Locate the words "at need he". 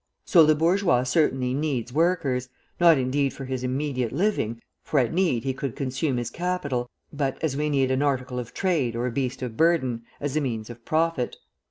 4.99-5.53